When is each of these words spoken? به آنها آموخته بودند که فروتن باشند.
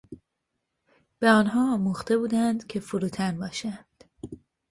به 1.19 1.29
آنها 1.29 1.73
آموخته 1.73 2.17
بودند 2.17 2.67
که 2.67 2.79
فروتن 2.79 3.37
باشند. 3.39 4.03